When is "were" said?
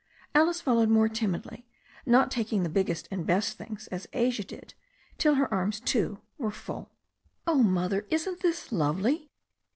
6.39-6.49